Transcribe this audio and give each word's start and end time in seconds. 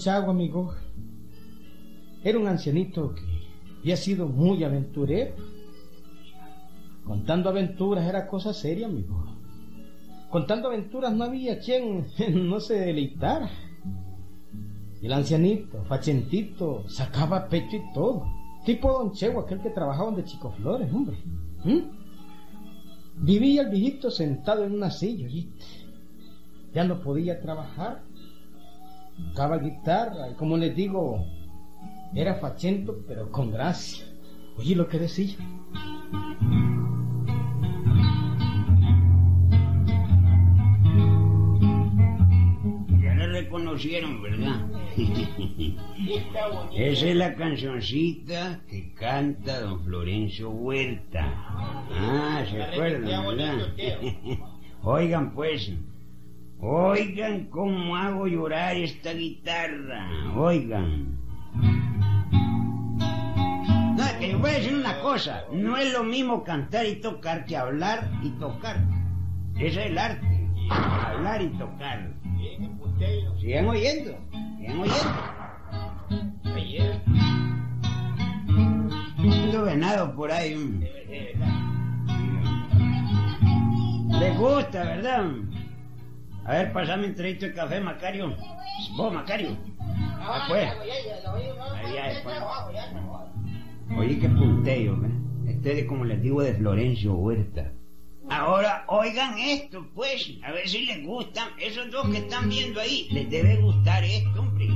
Chago, 0.00 0.30
amigo, 0.30 0.72
era 2.24 2.38
un 2.38 2.46
ancianito 2.46 3.14
que 3.14 3.22
había 3.80 3.98
sido 3.98 4.26
muy 4.26 4.64
aventurero. 4.64 5.34
Contando 7.04 7.50
aventuras 7.50 8.08
era 8.08 8.26
cosa 8.26 8.54
seria, 8.54 8.86
amigo. 8.86 9.26
Contando 10.30 10.68
aventuras 10.68 11.12
no 11.12 11.24
había 11.24 11.58
quien 11.60 12.06
no 12.48 12.60
se 12.60 12.80
deleitara. 12.80 13.50
El 15.02 15.12
ancianito, 15.12 15.84
fachentito, 15.84 16.88
sacaba 16.88 17.46
pecho 17.48 17.76
y 17.76 17.92
todo. 17.92 18.24
Tipo 18.64 18.90
don 18.90 19.12
Chego, 19.12 19.40
aquel 19.40 19.60
que 19.60 19.68
trabajaba 19.68 20.12
de 20.12 20.24
Chico 20.24 20.50
Flores, 20.52 20.90
hombre. 20.90 21.18
¿Mm? 21.62 23.22
Vivía 23.22 23.62
el 23.62 23.68
viejito 23.68 24.10
sentado 24.10 24.64
en 24.64 24.72
una 24.72 24.90
silla, 24.90 25.26
¿viste? 25.26 25.62
Ya 26.72 26.84
no 26.84 27.02
podía 27.02 27.38
trabajar. 27.42 28.02
Tocaba 29.28 29.58
guitarra 29.58 30.30
y 30.30 30.34
como 30.34 30.56
les 30.56 30.74
digo, 30.74 31.24
era 32.14 32.34
fachento 32.34 33.04
pero 33.06 33.30
con 33.30 33.50
gracia. 33.50 34.04
Oye 34.56 34.74
lo 34.74 34.88
que 34.88 34.98
decía. 34.98 35.36
reconocieron, 43.40 44.22
¿verdad? 44.22 44.66
Esa 46.76 47.06
es 47.06 47.16
la 47.16 47.34
cancioncita 47.34 48.60
que 48.68 48.92
canta 48.94 49.60
don 49.60 49.82
Florencio 49.84 50.50
Huerta. 50.50 51.24
Ah, 51.92 52.44
¿se 52.48 52.62
acuerdan, 52.62 53.26
verdad? 53.26 53.68
Oigan 54.82 55.32
pues, 55.32 55.72
oigan 56.62 57.46
cómo 57.46 57.96
hago 57.96 58.26
llorar 58.26 58.76
esta 58.76 59.12
guitarra, 59.12 60.08
oigan. 60.36 61.18
No, 63.96 64.04
que 64.18 64.30
yo 64.30 64.38
voy 64.38 64.50
a 64.50 64.54
decir 64.54 64.74
una 64.74 65.00
cosa, 65.00 65.44
no 65.52 65.76
es 65.76 65.92
lo 65.92 66.04
mismo 66.04 66.44
cantar 66.44 66.86
y 66.86 66.96
tocar 66.96 67.44
que 67.44 67.56
hablar 67.56 68.10
y 68.22 68.30
tocar. 68.30 68.76
Ese 69.56 69.80
es 69.80 69.86
el 69.90 69.98
arte, 69.98 70.48
hablar 70.70 71.42
y 71.42 71.48
tocar. 71.48 72.10
Sigan 73.40 73.68
oyendo, 73.68 74.16
sigan 74.58 74.80
oyendo. 74.80 75.40
Un 79.18 79.64
venado 79.64 80.14
por 80.14 80.30
ahí. 80.32 80.86
Les 84.18 84.38
gusta, 84.38 84.84
¿verdad? 84.84 85.24
A 86.44 86.52
ver, 86.54 86.72
pasame 86.72 87.06
un 87.08 87.14
traguito 87.14 87.46
de 87.46 87.54
café, 87.54 87.80
Macario. 87.80 88.34
Vos, 88.96 89.12
Macario. 89.12 89.56
Después. 90.38 90.72
Oye, 93.96 94.18
qué 94.18 94.28
punteo, 94.28 94.94
¿eh? 95.04 95.10
Este 95.48 95.80
es 95.80 95.86
como 95.86 96.04
les 96.04 96.22
digo 96.22 96.42
de 96.42 96.54
Florencio 96.54 97.14
Huerta. 97.14 97.72
Ahora, 98.28 98.84
oigan 98.86 99.36
esto, 99.38 99.86
pues, 99.94 100.38
a 100.44 100.52
ver 100.52 100.68
si 100.68 100.86
les 100.86 101.04
gusta. 101.04 101.50
Esos 101.58 101.90
dos 101.90 102.08
que 102.08 102.18
están 102.18 102.48
viendo 102.48 102.80
ahí, 102.80 103.08
les 103.10 103.28
debe 103.28 103.56
gustar 103.56 104.04
esto, 104.04 104.40
hombre. 104.40 104.68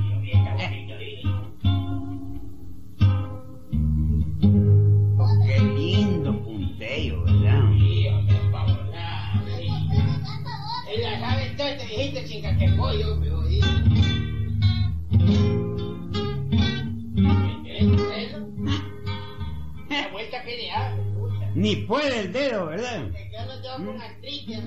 El 22.12 22.32
dedo, 22.32 22.66
¿verdad? 22.66 23.08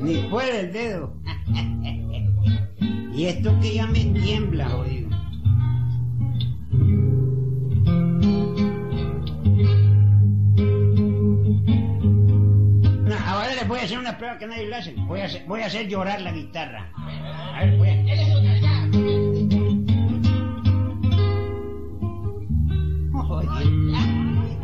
Ni 0.02 0.16
puede 0.30 0.60
el 0.62 0.74
dedo. 0.74 1.14
y 3.14 3.26
esto 3.26 3.60
que 3.60 3.76
ya 3.76 3.86
me 3.86 4.06
tiembla, 4.06 4.68
jodido. 4.70 5.10
No, 13.04 13.16
ahora 13.26 13.54
les 13.54 13.68
voy 13.68 13.80
a 13.80 13.84
hacer 13.84 14.00
una 14.00 14.18
prueba 14.18 14.40
que 14.40 14.48
nadie 14.48 14.68
le 14.68 14.76
hace. 14.76 14.96
Voy 14.98 15.22
a 15.22 15.26
hacer, 15.26 15.46
voy 15.46 15.62
a 15.62 15.68
hacer 15.68 15.88
llorar 15.88 16.22
la 16.22 16.32
guitarra. 16.32 16.92
A 16.96 17.66
ver, 17.66 17.78
pues. 17.78 18.06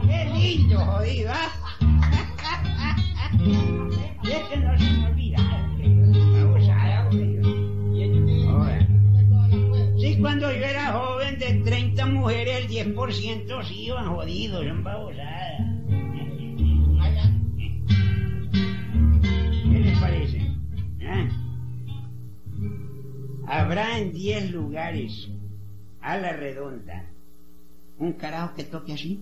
Qué 0.08 0.26
lindo, 0.34 0.80
jodido, 0.80 1.32
¿ah? 1.32 1.63
Y 3.46 4.32
es 4.32 4.44
que 4.50 4.58
no 4.58 4.78
se 4.78 4.92
me 4.92 5.08
olvida. 5.08 5.38
Abusada, 6.42 7.10
Sí, 10.00 10.18
cuando 10.20 10.52
yo 10.52 10.66
era 10.66 10.94
joven, 10.94 11.40
de 11.40 11.54
30 11.66 12.06
mujeres, 12.08 12.58
el 12.62 12.68
10% 12.70 13.64
sí 13.66 13.86
iban 13.86 14.16
jodidos, 14.16 14.66
son 14.66 14.84
babosadas. 14.84 15.62
¿Qué 19.72 19.80
les 19.80 20.00
parece? 20.00 20.38
¿Eh? 21.00 21.30
Habrá 23.48 23.98
en 23.98 24.14
10 24.14 24.52
lugares, 24.52 25.30
a 26.02 26.18
la 26.18 26.34
redonda, 26.34 27.10
un 27.98 28.14
carajo 28.14 28.56
que 28.56 28.64
toque 28.64 28.94
así. 28.94 29.22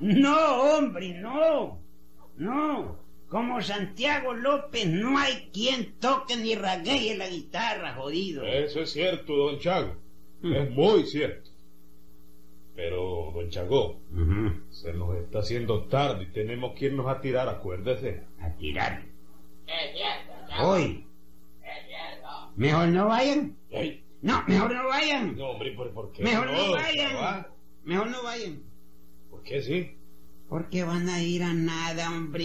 No, 0.00 0.62
hombre, 0.62 1.14
no. 1.14 1.80
No. 2.36 2.98
Como 3.28 3.62
Santiago 3.62 4.34
López 4.34 4.86
no 4.86 5.18
hay 5.18 5.48
quien 5.52 5.94
toque 5.98 6.36
ni 6.36 6.54
raguee 6.54 7.16
la 7.16 7.28
guitarra, 7.28 7.94
jodido. 7.94 8.44
Eso 8.44 8.80
es 8.80 8.92
cierto, 8.92 9.34
don 9.34 9.58
Chago. 9.58 9.96
Es 10.42 10.70
muy 10.70 11.04
cierto. 11.06 11.50
Pero, 12.74 13.32
don 13.34 13.48
Chago, 13.48 14.00
se 14.70 14.92
nos 14.92 15.16
está 15.16 15.38
haciendo 15.38 15.84
tarde 15.84 16.24
y 16.24 16.32
tenemos 16.32 16.74
que 16.74 16.86
irnos 16.86 17.06
a 17.06 17.20
tirar, 17.20 17.48
acuérdese. 17.48 18.22
A 18.40 18.50
tirar. 18.50 19.02
Hoy. 20.60 21.06
Mejor 22.56 22.88
no 22.88 23.08
vayan. 23.08 23.56
No, 24.20 24.44
mejor 24.46 24.74
no 24.74 24.88
vayan. 24.88 25.36
No, 25.36 25.50
hombre, 25.50 25.72
¿por, 25.72 25.90
por 25.92 26.12
qué? 26.12 26.22
Mejor 26.22 26.46
no, 26.46 26.66
no 26.66 26.72
vayan. 26.72 27.46
Mejor 27.84 28.10
no 28.10 28.22
vayan. 28.22 28.62
¿Por 29.32 29.42
qué 29.42 29.62
sí? 29.62 29.96
Porque 30.50 30.84
van 30.84 31.08
a 31.08 31.22
ir 31.22 31.42
a 31.42 31.54
nada, 31.54 32.10
hombre. 32.10 32.44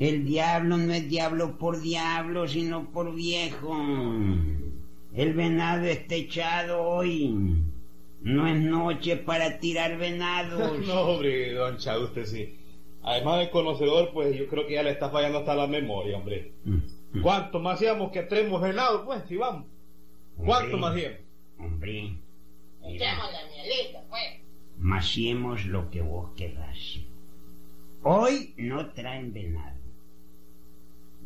El 0.00 0.26
diablo 0.26 0.76
no 0.76 0.92
es 0.92 1.08
diablo 1.08 1.56
por 1.56 1.80
diablo, 1.80 2.48
sino 2.48 2.90
por 2.90 3.14
viejo. 3.14 3.72
El 5.14 5.32
venado 5.34 5.84
está 5.86 6.16
echado 6.16 6.82
hoy. 6.82 7.32
No 8.22 8.48
es 8.48 8.56
noche 8.60 9.16
para 9.16 9.60
tirar 9.60 9.96
venados. 9.96 10.78
no, 10.86 11.02
hombre, 11.02 11.52
don 11.52 11.76
Chago, 11.76 12.06
usted 12.06 12.24
sí. 12.26 12.58
Además 13.04 13.38
de 13.38 13.50
conocedor, 13.50 14.10
pues 14.12 14.36
yo 14.36 14.48
creo 14.48 14.66
que 14.66 14.74
ya 14.74 14.82
le 14.82 14.90
está 14.90 15.08
fallando 15.10 15.38
hasta 15.38 15.54
la 15.54 15.68
memoria, 15.68 16.16
hombre. 16.18 16.52
Mm, 16.64 17.20
¿Cuánto 17.22 17.60
más 17.60 17.76
hacíamos 17.76 18.10
que 18.10 18.22
tenemos 18.22 18.60
venado, 18.60 19.04
pues, 19.04 19.22
si 19.28 19.36
vamos? 19.36 19.66
¿Cuánto 20.36 20.74
Hombre. 20.74 20.80
más 20.80 20.94
hacíamos? 20.96 21.18
Hombre, 21.58 22.16
Echamos 22.84 23.32
la 23.32 23.40
mielita, 23.46 24.02
pues. 24.10 24.41
Maciemos 24.82 25.64
lo 25.64 25.90
que 25.90 26.02
vos 26.02 26.32
querrás. 26.36 26.98
Hoy 28.02 28.52
no 28.56 28.90
traen 28.90 29.32
venado. 29.32 29.80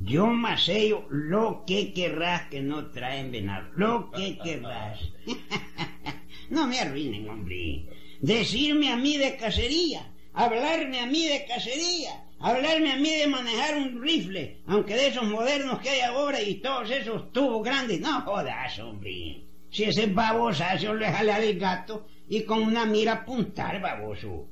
Yo 0.03 0.27
maceo 0.27 1.07
lo 1.09 1.65
que 1.67 1.95
querrás 1.95 2.49
que 2.51 2.61
no 2.61 2.91
traen 2.91 3.33
venado. 3.33 3.69
Lo 3.77 4.11
que 4.11 4.37
querrás. 4.45 5.01
no 6.51 6.67
me 6.67 6.79
arruinen, 6.79 7.29
hombre. 7.31 7.87
Decirme 8.21 8.93
a 8.93 8.97
mí 8.97 9.17
de 9.17 9.37
cacería. 9.37 10.13
Hablarme 10.35 11.01
a 11.01 11.07
mí 11.07 11.27
de 11.27 11.47
cacería. 11.47 12.25
Hablarme 12.39 12.93
a 12.93 12.97
mí 12.97 13.11
de 13.11 13.27
manejar 13.27 13.79
un 13.79 14.03
rifle. 14.03 14.59
Aunque 14.67 14.95
de 14.95 15.09
esos 15.09 15.25
modernos 15.25 15.81
que 15.81 15.89
hay 15.89 16.01
ahora 16.01 16.43
y 16.43 16.57
todos 16.57 16.91
esos 16.91 17.33
tubos 17.33 17.65
grandes. 17.65 18.01
No 18.01 18.21
jodas, 18.21 18.79
hombre. 18.81 19.41
Si 19.71 19.85
ese 19.85 20.07
babosazo 20.09 20.93
le 20.95 21.11
jala 21.11 21.37
al 21.37 21.55
gato 21.55 22.07
y 22.29 22.43
con 22.45 22.63
una 22.63 22.85
mira 22.87 23.13
apuntar, 23.13 23.81
baboso. 23.81 24.49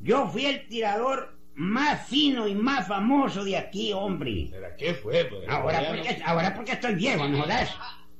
Yo 0.00 0.26
fui 0.28 0.46
el 0.46 0.66
tirador 0.68 1.36
más 1.54 2.06
fino 2.06 2.46
y 2.46 2.54
más 2.54 2.86
famoso 2.86 3.44
de 3.44 3.56
aquí, 3.56 3.92
hombre. 3.92 4.48
¿Pero 4.50 4.66
qué 4.78 4.94
fue? 4.94 5.24
Pues? 5.24 5.48
Ahora 5.48 5.82
porque, 5.88 6.18
no- 6.18 6.26
ahora 6.26 6.54
porque 6.54 6.72
estoy 6.72 6.94
viejo, 6.94 7.26
¿no 7.28 7.42
jodas? 7.42 7.74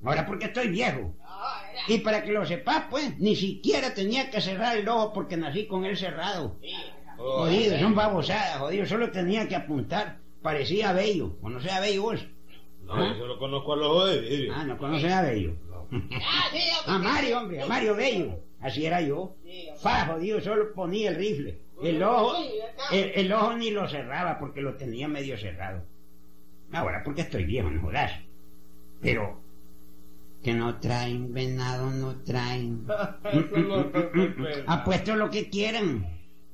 Ahora 0.05 0.27
porque 0.27 0.47
estoy 0.47 0.69
viejo. 0.69 1.15
Y 1.89 1.99
para 1.99 2.23
que 2.23 2.33
lo 2.33 2.47
sepas, 2.47 2.85
pues, 2.91 3.19
ni 3.19 3.37
siquiera 3.37 3.93
tenía 3.95 4.31
que 4.31 4.41
cerrar 4.41 4.77
el 4.77 4.89
ojo 4.89 5.13
porque 5.13 5.37
nací 5.37 5.67
con 5.67 5.85
él 5.85 5.97
cerrado. 5.97 6.57
Oh, 7.19 7.45
Jodido, 7.45 7.79
son 7.79 7.95
babosadas, 7.95 8.59
jodido. 8.59 8.87
Solo 8.87 9.11
tenía 9.11 9.47
que 9.49 9.57
apuntar. 9.57 10.19
Parecía 10.43 10.93
bello. 10.93 11.37
O 11.43 11.49
no 11.51 11.61
sea 11.61 11.81
bello 11.81 12.03
vos. 12.03 12.27
No, 12.85 12.95
¿Ah? 12.95 13.09
yo 13.13 13.19
solo 13.19 13.39
conozco 13.39 13.73
a 13.73 13.77
los 13.77 13.87
ojos 13.89 14.11
de. 14.11 14.49
Ah, 14.55 14.65
no 14.65 14.79
conoces 14.79 15.13
a 15.13 15.23
Bello. 15.23 15.55
Sí, 15.91 16.59
A 16.87 16.99
Mario, 16.99 17.39
hombre, 17.41 17.63
a 17.63 17.67
Mario 17.67 17.97
Bello. 17.97 18.39
Así 18.61 18.87
era 18.87 19.01
yo. 19.01 19.37
Sí, 19.45 19.67
hombre. 19.69 19.81
Fa, 19.83 20.07
jodido, 20.07 20.41
solo 20.41 20.73
ponía 20.73 21.11
el 21.11 21.17
rifle. 21.17 21.61
El 21.83 22.03
ojo, 22.03 22.35
el, 22.91 23.13
el 23.15 23.33
ojo 23.33 23.53
ni 23.55 23.71
lo 23.71 23.87
cerraba 23.89 24.39
porque 24.39 24.63
lo 24.63 24.77
tenía 24.77 25.09
medio 25.09 25.37
cerrado. 25.37 25.83
Ahora 26.73 27.03
porque 27.05 27.21
estoy 27.23 27.45
viejo, 27.45 27.71
no 27.71 27.83
jodas. 27.83 28.13
Pero 29.03 29.41
que 30.43 30.55
no 30.55 30.81
traen 30.81 31.33
venado, 31.35 31.91
no 31.91 32.23
traen. 32.23 32.87
Apuesto 34.67 35.17
lo 35.17 35.31
que 35.31 35.49
quieran. 35.51 36.07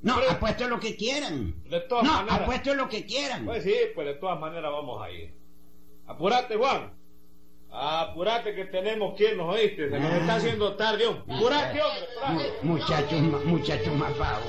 No, 0.02 0.16
Pero- 0.16 0.30
apuesto 0.32 0.68
lo 0.68 0.80
que 0.80 0.96
quieran. 0.96 1.54
De 1.70 1.80
todas 1.82 2.04
No, 2.04 2.12
maneras. 2.14 2.40
apuesto 2.40 2.74
lo 2.74 2.88
que 2.88 3.06
quieran. 3.06 3.44
Pues 3.44 3.62
sí, 3.62 3.74
pues 3.94 4.06
de 4.08 4.14
todas 4.14 4.38
maneras 4.40 4.72
vamos 4.72 5.00
a 5.00 5.10
ir. 5.10 5.32
Apúrate, 6.06 6.56
Juan. 6.56 6.90
Apúrate 7.72 8.54
que 8.54 8.66
tenemos 8.66 9.14
quien 9.16 9.36
nos 9.38 9.54
oíste. 9.54 9.88
Se 9.88 9.98
nos 9.98 10.12
Ah. 10.12 10.16
está 10.18 10.34
haciendo 10.36 10.74
tarde, 10.74 11.06
hombre. 11.06 11.34
Apúrate, 11.34 11.80
hombre. 11.82 12.46
Muchachos, 12.62 13.20
muchachos 13.46 13.94
más 13.96 14.12
pavos. 14.12 14.46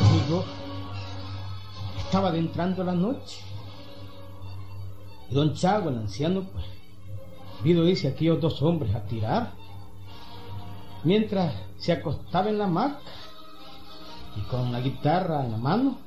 Amigo, 0.00 0.44
estaba 1.98 2.28
adentrando 2.28 2.84
la 2.84 2.92
noche. 2.92 3.40
Y 5.30 5.34
don 5.34 5.54
Chago, 5.54 5.88
el 5.90 5.98
anciano, 5.98 6.42
pues, 6.52 6.64
vino 7.62 7.84
irse 7.84 8.08
aquellos 8.08 8.40
dos 8.40 8.60
hombres 8.62 8.94
a 8.94 9.02
tirar. 9.06 9.52
Mientras 11.04 11.54
se 11.78 11.92
acostaba 11.92 12.48
en 12.48 12.58
la 12.58 12.64
hamaca 12.64 13.00
y 14.36 14.40
con 14.42 14.70
la 14.70 14.80
guitarra 14.80 15.44
en 15.44 15.50
la 15.50 15.58
mano, 15.58 15.98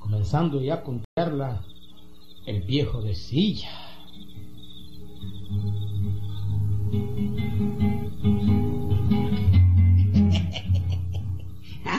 comenzando 0.00 0.60
ya 0.60 0.74
a 0.74 0.82
contarla 0.82 1.62
el 2.46 2.62
viejo 2.62 3.00
de 3.02 3.14
silla. 3.14 3.70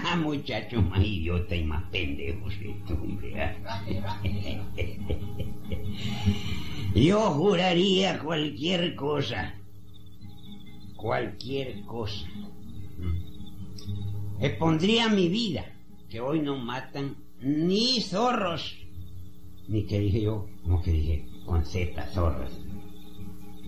Ah, 0.05 0.15
muchachos 0.15 0.83
más 0.89 0.99
idiota 0.99 1.55
y 1.55 1.63
más 1.63 1.81
pendejos 1.89 2.53
hombre. 2.91 3.41
ah. 3.41 4.21
Yo 6.95 7.19
juraría 7.31 8.19
cualquier 8.19 8.95
cosa. 8.95 9.55
Cualquier 11.03 11.81
cosa. 11.81 12.25
Mm. 12.97 14.41
Expondría 14.41 15.09
mi 15.09 15.27
vida, 15.27 15.65
que 16.09 16.21
hoy 16.21 16.39
no 16.39 16.57
matan 16.57 17.17
ni 17.41 17.99
zorros. 17.99 18.73
Ni 19.67 19.85
que 19.85 19.99
dije 19.99 20.21
yo, 20.21 20.47
como 20.63 20.81
que 20.81 20.93
dije, 20.93 21.25
con 21.45 21.65
Z, 21.65 22.07
zorros. 22.13 22.57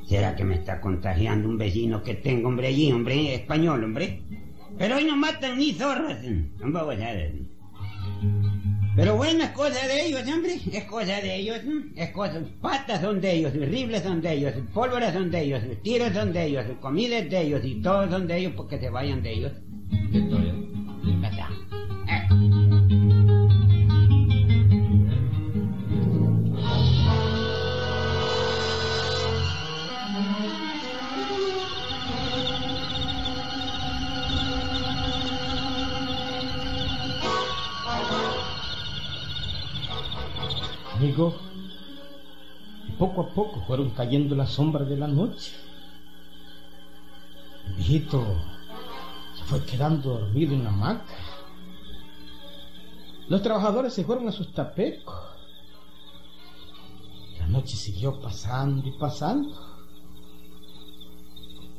¿Será 0.06 0.34
que 0.38 0.46
me 0.46 0.56
está 0.56 0.80
contagiando 0.80 1.50
un 1.50 1.58
vecino 1.58 2.02
que 2.04 2.14
tengo, 2.14 2.48
hombre, 2.48 2.68
allí, 2.68 2.90
hombre, 2.94 3.36
español, 3.36 3.84
hombre? 3.84 4.22
Pero 4.78 4.96
hoy 4.96 5.04
no 5.04 5.18
matan 5.18 5.58
ni 5.58 5.74
zorros, 5.74 6.16
son 6.58 6.72
babosadas. 6.72 7.34
Pero 8.96 9.18
bueno, 9.18 9.44
es 9.44 9.50
cosa 9.50 9.88
de 9.88 10.06
ellos, 10.06 10.22
hombre, 10.34 10.58
es 10.72 10.84
cosa 10.86 11.20
de 11.20 11.36
ellos, 11.36 11.60
es 11.96 12.10
cosa, 12.12 12.42
patas 12.62 13.02
son 13.02 13.20
de 13.20 13.34
ellos, 13.34 13.54
rifles 13.54 14.04
son 14.04 14.22
de 14.22 14.34
ellos, 14.34 14.54
pólvora 14.74 15.12
son 15.12 15.30
de 15.30 15.42
ellos, 15.42 15.62
tiros 15.84 16.14
son 16.14 16.32
de 16.32 16.46
ellos, 16.46 16.66
comida 16.80 17.18
es 17.18 17.30
de 17.30 17.42
ellos 17.42 17.62
y 17.66 17.82
todos 17.82 18.10
son 18.10 18.26
de 18.26 18.38
ellos 18.38 18.54
porque 18.56 18.80
se 18.80 18.90
vayan 18.90 19.22
de 19.22 19.34
ellos. 19.34 19.52
Amigo, 41.06 41.36
poco 42.98 43.22
a 43.22 43.30
poco 43.30 43.62
fueron 43.68 43.92
cayendo 43.92 44.36
las 44.36 44.50
sombras 44.50 44.90
de 44.90 44.98
la 44.98 45.08
noche. 45.08 45.52
El 47.68 47.76
viejito 47.76 48.26
se 49.38 49.44
fue 49.44 49.64
quedando 49.66 50.18
dormido 50.18 50.56
en 50.56 50.64
la 50.64 50.72
hamaca. 50.72 51.14
Los 53.30 53.44
trabajadores 53.44 53.94
se 53.94 54.04
fueron 54.04 54.28
a 54.30 54.32
sus 54.32 54.52
tapecos. 54.52 55.14
La 57.38 57.50
noche 57.50 57.76
siguió 57.76 58.20
pasando 58.20 58.88
y 58.88 58.98
pasando. 58.98 59.56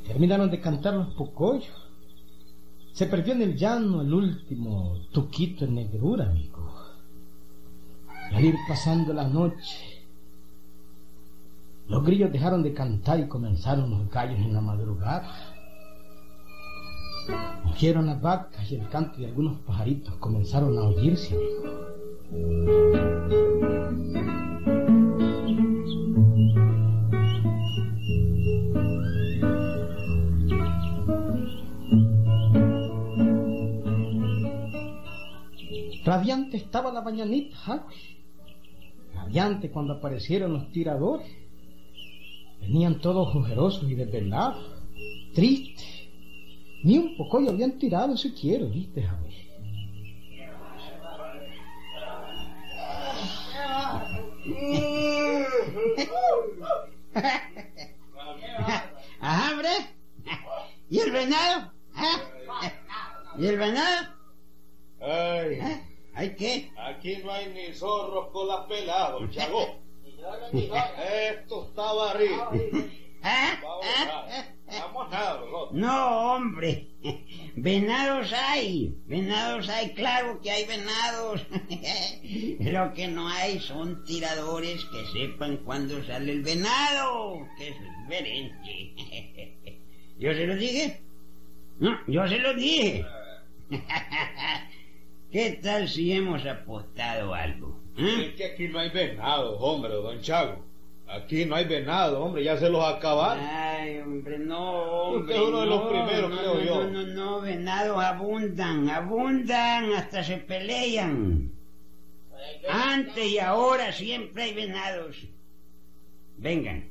Terminaron 0.05 0.49
de 0.49 0.61
cantar 0.61 0.93
los 0.93 1.13
pocollos. 1.15 1.67
Se 2.93 3.07
perdió 3.07 3.33
en 3.33 3.41
el 3.41 3.57
llano 3.57 3.99
el 3.99 4.13
último 4.13 5.01
tuquito 5.11 5.65
en 5.65 5.75
negrura, 5.75 6.29
amigo. 6.29 6.86
Al 8.33 8.45
ir 8.45 8.55
pasando 8.67 9.13
la 9.13 9.27
noche, 9.27 10.05
los 11.87 12.03
grillos 12.03 12.31
dejaron 12.31 12.61
de 12.63 12.73
cantar 12.73 13.19
y 13.19 13.27
comenzaron 13.27 13.89
los 13.89 14.09
gallos 14.11 14.39
en 14.39 14.53
la 14.53 14.61
madrugada. 14.61 15.27
Mugieron 17.63 18.05
las 18.05 18.21
vacas 18.21 18.71
y 18.71 18.75
el 18.75 18.87
canto 18.89 19.17
de 19.19 19.27
algunos 19.27 19.59
pajaritos 19.59 20.15
comenzaron 20.15 20.77
a 20.77 20.83
oírse. 20.83 21.37
Radiante 36.05 36.57
estaba 36.57 36.91
la 36.91 37.01
mañanita, 37.01 37.83
güey. 37.83 38.16
Radiante 39.27 39.69
cuando 39.69 39.91
aparecieron 39.95 40.53
los 40.53 40.71
tiradores. 40.71 41.27
Venían 42.61 43.01
todos 43.01 43.35
ojerosos 43.35 43.83
y 43.83 43.93
desvelados, 43.93 44.65
tristes. 45.35 45.85
Ni 46.83 46.97
un 46.97 47.17
poco 47.17 47.41
yo 47.41 47.49
habían 47.49 47.77
tirado 47.77 48.15
siquiera, 48.15 48.65
viste, 48.65 49.03
Javi. 49.03 49.35
Ajá, 59.19 59.51
hombre. 59.51 59.69
¿Y 60.89 60.99
el 60.99 61.11
venado? 61.11 61.73
¿Ah? 61.95 62.21
¿Y 63.37 63.45
el 63.45 63.57
venado? 63.57 64.07
Ay, 65.01 65.59
¿Ah? 65.61 65.86
¿Hay 66.17 66.35
qué? 66.35 66.71
aquí 66.75 67.17
no 67.23 67.31
hay 67.31 67.53
ni 67.53 67.71
zorros 67.73 68.29
con 68.31 68.47
las 68.47 68.65
peladas, 68.65 69.29
chago. 69.35 69.79
Esto 70.51 71.67
está 71.67 71.93
barrido. 71.93 72.49
¿Ah? 73.21 73.59
Vamos, 74.65 75.11
nosotros. 75.11 75.71
No, 75.73 76.33
hombre. 76.33 76.87
Venados 77.55 78.33
hay. 78.33 78.97
Venados 79.05 79.69
hay, 79.69 79.93
claro 79.93 80.41
que 80.41 80.49
hay 80.49 80.65
venados. 80.65 81.45
Lo 82.61 82.93
que 82.95 83.07
no 83.07 83.27
hay 83.27 83.59
son 83.59 84.03
tiradores 84.03 84.83
que 84.85 85.05
sepan 85.13 85.57
cuándo 85.57 86.03
sale 86.03 86.31
el 86.31 86.41
venado, 86.41 87.47
que 87.59 87.69
es 87.69 87.75
diferente. 88.01 89.83
¿Yo 90.17 90.33
se 90.33 90.47
lo 90.47 90.55
dije? 90.55 90.99
No, 91.79 91.95
yo 92.07 92.27
se 92.27 92.39
lo 92.39 92.55
dije. 92.55 93.05
¿Qué 95.31 95.59
tal 95.61 95.89
si 95.89 96.13
hemos 96.13 96.45
apostado 96.45 97.33
algo? 97.33 97.79
¿eh? 97.97 98.27
Es 98.29 98.35
que 98.35 98.45
aquí 98.45 98.67
no 98.69 98.79
hay 98.79 98.89
venado, 98.89 99.57
hombre, 99.59 99.93
don 99.93 100.21
Chago. 100.21 100.65
Aquí 101.07 101.45
no 101.45 101.55
hay 101.55 101.65
venado, 101.65 102.23
hombre, 102.23 102.43
ya 102.43 102.57
se 102.57 102.69
los 102.69 102.83
acabaron. 102.83 103.43
Ay, 103.43 103.99
hombre, 103.99 104.39
no, 104.39 104.59
hombre. 104.59 105.21
Usted 105.21 105.35
es 105.35 105.49
uno 105.49 105.61
de 105.61 105.67
los 105.67 105.81
primeros, 105.89 106.29
no, 106.29 106.37
creo 106.37 106.53
no, 106.53 106.61
yo. 106.61 106.83
No, 106.83 107.03
no, 107.03 107.13
no, 107.13 107.41
venados 107.41 108.03
abundan, 108.03 108.89
abundan, 108.89 109.93
hasta 109.93 110.23
se 110.23 110.37
pelean. 110.37 111.51
Antes 112.69 113.25
y 113.25 113.39
ahora 113.39 113.91
siempre 113.91 114.43
hay 114.43 114.53
venados. 114.53 115.17
Vengan, 116.37 116.85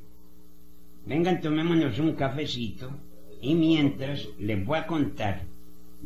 vengan, 1.05 1.41
tomémonos 1.41 1.99
un 1.99 2.13
cafecito 2.13 2.91
y 3.41 3.55
mientras 3.55 4.27
les 4.39 4.63
voy 4.65 4.79
a 4.79 4.87
contar 4.87 5.43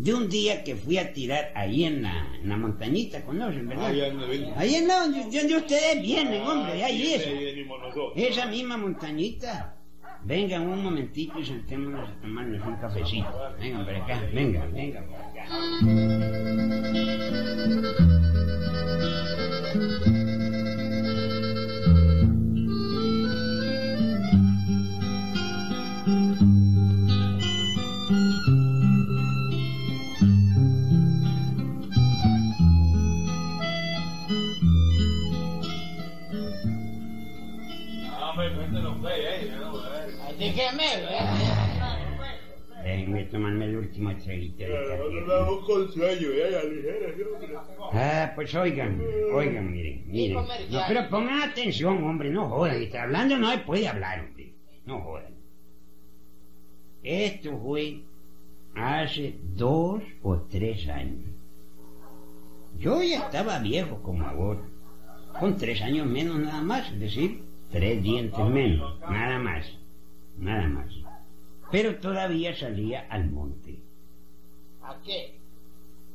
de 0.02 0.16
un 0.16 0.30
día 0.30 0.64
que 0.64 0.76
fui 0.76 0.98
a 0.98 1.14
tirar 1.14 1.52
ahí 1.54 1.84
en 1.84 2.02
la, 2.02 2.28
en 2.42 2.50
la 2.50 2.58
montañita, 2.58 3.24
¿conocen, 3.24 3.68
verdad? 3.68 3.86
Ahí 3.86 4.02
anda, 4.02 4.26
ven. 4.26 4.54
Ahí 4.56 4.76
en 4.76 4.88
la 4.88 5.02
donde, 5.02 5.20
donde 5.26 5.56
ustedes 5.58 6.02
vienen, 6.02 6.42
hombre, 6.42 6.84
ahí 6.84 7.20
sí, 7.24 7.64
nosotros. 7.68 8.14
Esa 8.16 8.48
misma 8.48 8.78
montañita. 8.78 9.78
Vengan 10.24 10.68
un 10.68 10.84
momentito 10.84 11.40
y 11.40 11.46
sentémonos 11.46 12.08
a 12.08 12.14
tomarnos 12.22 12.66
un 12.66 12.76
cafecito. 12.76 13.28
Vengan 13.60 13.86
para 13.86 14.04
acá, 14.04 14.22
vengan, 14.34 14.72
vengan 14.74 15.08
para 15.08 15.28
acá. 15.30 17.01
Ah, 47.94 48.32
pues 48.36 48.54
oigan, 48.56 49.02
oigan, 49.34 49.72
miren, 49.72 50.04
miren. 50.08 50.38
No, 50.70 50.82
pero 50.88 51.10
pongan 51.10 51.42
atención, 51.42 52.04
hombre, 52.04 52.30
no 52.30 52.50
jodan. 52.50 52.82
Está 52.82 53.04
hablando, 53.04 53.38
no 53.38 53.52
se 53.52 53.58
puede 53.60 53.88
hablar, 53.88 54.26
hombre. 54.26 54.54
No 54.86 55.02
jodan. 55.02 55.34
Esto 57.04 57.58
fue 57.60 58.02
hace 58.76 59.36
dos 59.56 60.04
o 60.22 60.38
tres 60.50 60.88
años. 60.88 61.32
Yo 62.78 63.02
ya 63.04 63.20
estaba 63.20 63.60
viejo 63.60 64.02
como 64.02 64.26
ahora, 64.26 64.62
con 65.40 65.58
tres 65.58 65.82
años 65.82 66.08
menos 66.08 66.40
nada 66.40 66.62
más, 66.62 66.92
es 66.92 67.00
decir, 67.00 67.44
tres 67.72 68.02
dientes 68.02 68.46
menos, 68.46 69.00
nada 69.02 69.40
más, 69.40 69.66
nada 70.38 70.68
más. 70.68 70.88
Pero 71.72 71.96
todavía 71.98 72.56
salía 72.56 73.06
al 73.10 73.30
monte. 73.30 73.80
¿A 74.92 75.02
qué? 75.04 75.40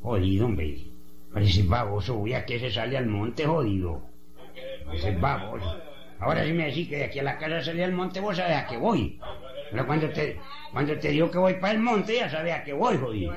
Jodido, 0.03 0.47
hombre. 0.47 0.79
Parece 1.33 1.63
baboso, 1.63 2.15
voy 2.15 2.35
a 2.35 2.45
que 2.45 2.59
se 2.59 2.71
sale 2.71 2.97
al 2.97 3.07
monte, 3.07 3.47
jodido. 3.47 4.03
Ese 4.93 5.13
baboso. 5.13 5.81
Ahora 6.19 6.45
si 6.45 6.53
me 6.53 6.67
decís 6.67 6.89
que 6.89 6.97
de 6.97 7.05
aquí 7.05 7.19
a 7.19 7.23
la 7.23 7.39
casa 7.39 7.63
salí 7.63 7.83
al 7.83 7.93
monte, 7.93 8.21
vos 8.21 8.37
sabés 8.37 8.57
a 8.57 8.67
qué 8.67 8.77
voy. 8.77 9.19
Pero 9.71 9.87
cuando 9.87 10.09
te, 10.11 10.39
cuando 10.73 10.99
te 10.99 11.09
digo 11.09 11.31
que 11.31 11.39
voy 11.39 11.55
para 11.55 11.73
el 11.73 11.81
monte, 11.81 12.17
ya 12.17 12.31
sabés 12.31 12.55
a 12.55 12.65
qué 12.65 12.73
voy, 12.73 12.97
jodido. 12.97 13.37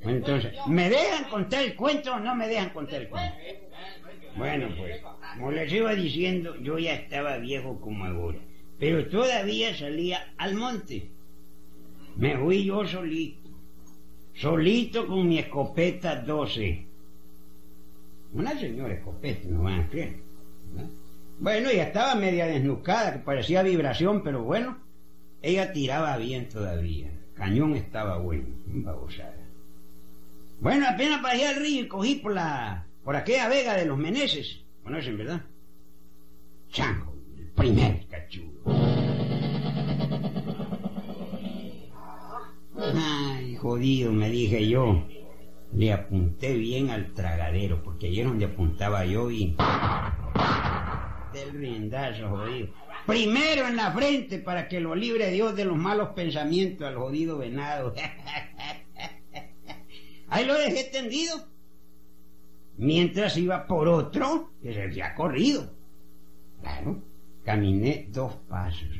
Entonces, 0.00 0.52
¿me 0.66 0.90
dejan 0.90 1.24
contar 1.30 1.64
el 1.64 1.74
cuento 1.74 2.14
o 2.14 2.20
no 2.20 2.34
me 2.34 2.46
dejan 2.46 2.70
contar 2.70 3.00
el 3.00 3.08
cuento? 3.08 3.36
Bueno, 4.36 4.68
pues, 4.76 5.00
como 5.34 5.50
les 5.50 5.72
iba 5.72 5.94
diciendo, 5.94 6.56
yo 6.56 6.78
ya 6.78 6.94
estaba 6.94 7.38
viejo 7.38 7.80
como 7.80 8.04
ahora, 8.04 8.38
pero 8.78 9.06
todavía 9.08 9.74
salía 9.74 10.34
al 10.36 10.54
monte. 10.54 11.08
Me 12.16 12.36
fui 12.36 12.64
yo 12.64 12.86
solito, 12.86 13.43
solito 14.34 15.06
con 15.06 15.28
mi 15.28 15.38
escopeta 15.38 16.16
12. 16.16 16.86
Una 18.34 18.58
señora 18.58 18.94
escopeta, 18.94 19.48
no 19.48 19.62
van 19.62 19.80
a 19.80 19.88
creer. 19.88 20.16
¿no? 20.74 20.88
Bueno, 21.38 21.68
ella 21.68 21.84
estaba 21.84 22.14
media 22.14 22.46
desnucada, 22.46 23.12
que 23.12 23.18
parecía 23.20 23.62
vibración, 23.62 24.22
pero 24.22 24.42
bueno, 24.42 24.78
ella 25.42 25.72
tiraba 25.72 26.16
bien 26.16 26.48
todavía. 26.48 27.10
Cañón 27.34 27.74
estaba 27.74 28.18
bueno, 28.18 28.46
babosada. 28.64 29.34
Bueno, 30.60 30.86
apenas 30.88 31.20
pasé 31.20 31.46
al 31.46 31.56
río 31.56 31.82
y 31.82 31.88
cogí 31.88 32.14
por 32.16 32.32
la, 32.32 32.86
por 33.04 33.16
aquella 33.16 33.48
vega 33.48 33.74
de 33.74 33.86
los 33.86 33.98
Meneses. 33.98 34.60
¿Conocen, 34.82 35.18
verdad? 35.18 35.42
Chango, 36.70 37.14
el 37.36 37.46
primer 37.48 38.06
cachudo. 38.06 38.62
Ay, 42.76 43.33
jodido, 43.64 44.12
me 44.12 44.28
dije 44.28 44.68
yo. 44.68 45.02
Le 45.72 45.90
apunté 45.90 46.52
bien 46.52 46.90
al 46.90 47.14
tragadero, 47.14 47.82
porque 47.82 48.08
ayer 48.08 48.26
donde 48.26 48.44
apuntaba 48.44 49.06
yo 49.06 49.30
y... 49.30 49.56
Del 51.32 51.52
riendazo, 51.52 52.28
jodido. 52.28 52.68
Primero 53.06 53.66
en 53.66 53.76
la 53.76 53.90
frente 53.90 54.38
para 54.38 54.68
que 54.68 54.80
lo 54.80 54.94
libre 54.94 55.30
Dios 55.30 55.56
de 55.56 55.64
los 55.64 55.78
malos 55.78 56.10
pensamientos 56.10 56.86
al 56.86 56.96
jodido 56.96 57.38
venado. 57.38 57.94
Ahí 60.28 60.44
lo 60.44 60.52
dejé 60.54 60.84
tendido. 60.84 61.34
Mientras 62.76 63.38
iba 63.38 63.66
por 63.66 63.88
otro 63.88 64.50
que 64.62 64.74
se 64.74 64.82
había 64.82 65.14
corrido. 65.14 65.72
Claro, 66.60 67.02
caminé 67.44 68.08
dos 68.10 68.34
pasos. 68.48 68.90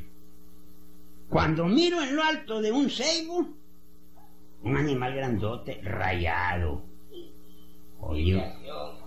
Cuando 1.29 1.67
miro 1.67 2.03
en 2.03 2.17
lo 2.17 2.25
alto 2.25 2.63
de 2.63 2.73
un 2.73 2.89
ceibo, 2.91 3.47
un 4.65 4.77
animal 4.77 5.15
grandote, 5.15 5.81
rayado. 5.83 6.83
Jodido. 8.01 8.43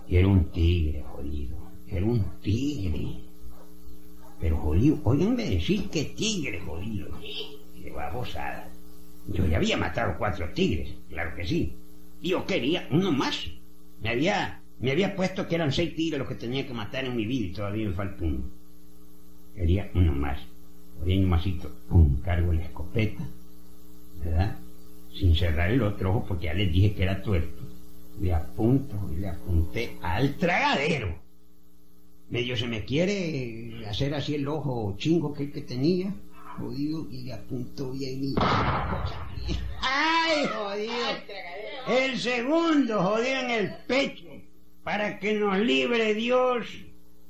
Y 0.08 0.16
era 0.16 0.28
un 0.28 0.50
tigre, 0.50 1.02
jodido. 1.02 1.56
Era 1.88 2.06
un 2.06 2.24
tigre. 2.40 3.20
Pero 4.40 4.56
jodido, 4.58 4.98
oiganme 5.04 5.44
decir 5.44 5.88
que 5.90 6.04
tigre, 6.04 6.60
jodido. 6.60 7.08
Qué 7.82 7.90
babosada. 7.90 8.70
Yo 9.28 9.46
ya 9.46 9.56
había 9.56 9.76
matado 9.76 10.16
cuatro 10.16 10.48
tigres, 10.54 10.94
claro 11.10 11.34
que 11.34 11.46
sí. 11.46 11.74
Yo 12.22 12.46
quería 12.46 12.86
uno 12.90 13.12
más. 13.12 13.50
Me 14.00 14.10
había, 14.10 14.62
me 14.80 14.92
había 14.92 15.16
puesto 15.16 15.46
que 15.48 15.56
eran 15.56 15.72
seis 15.72 15.94
tigres 15.94 16.18
los 16.18 16.28
que 16.28 16.34
tenía 16.36 16.66
que 16.66 16.72
matar 16.72 17.04
en 17.04 17.16
mi 17.16 17.26
vida 17.26 17.46
y 17.46 17.52
todavía 17.52 17.88
me 17.88 17.94
falta 17.94 18.24
uno. 18.24 18.44
Quería 19.54 19.90
uno 19.94 20.12
más. 20.12 20.40
Oye, 21.02 21.18
un 21.18 21.28
masito, 21.28 21.70
pum, 21.88 22.20
cargo 22.22 22.52
la 22.52 22.62
escopeta. 22.62 23.28
Sin 25.18 25.34
cerrar 25.34 25.72
el 25.72 25.82
otro 25.82 26.10
ojo 26.10 26.26
porque 26.28 26.46
ya 26.46 26.54
les 26.54 26.72
dije 26.72 26.94
que 26.94 27.02
era 27.02 27.20
tuerto. 27.22 27.62
Le 28.20 28.32
apunto 28.32 28.96
y 29.12 29.16
le 29.16 29.28
apunté 29.28 29.96
al 30.00 30.36
tragadero. 30.36 31.18
Medio 32.30 32.56
se 32.56 32.68
me 32.68 32.84
quiere 32.84 33.84
hacer 33.88 34.14
así 34.14 34.36
el 34.36 34.46
ojo 34.46 34.94
chingo 34.96 35.34
que, 35.34 35.50
que 35.50 35.62
tenía, 35.62 36.14
jodido, 36.56 37.08
y 37.10 37.22
le 37.22 37.32
apunto 37.32 37.90
bien 37.90 38.22
y... 38.22 38.34
¡Ay, 39.80 40.46
jodido! 40.46 40.94
El 41.88 42.18
segundo, 42.18 43.02
jodido 43.02 43.40
en 43.40 43.50
el 43.50 43.74
pecho, 43.88 44.28
para 44.84 45.18
que 45.18 45.34
nos 45.34 45.58
libre 45.58 46.14
Dios 46.14 46.66